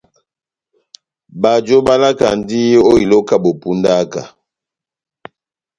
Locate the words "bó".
3.43-3.51